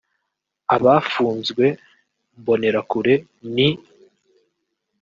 Abafunzwe 0.75 1.65
[Mbonerakure] 2.39 3.15
ni 3.53 3.67